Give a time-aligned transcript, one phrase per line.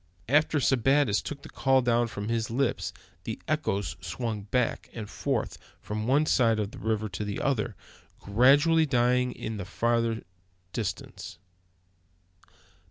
[0.27, 2.91] After Sebattis took the call down from his lips
[3.23, 7.75] the echoes swung back and forth from one side of the river to the other,
[8.17, 10.15] gradually dying away in the far
[10.73, 11.37] distance.